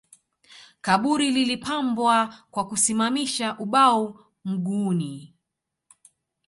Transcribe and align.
Kaburi 0.81 1.31
lilipambwa 1.31 2.35
kwa 2.51 2.67
kusimamisha 2.67 3.57
ubao 3.59 4.19
mguuni 4.45 5.33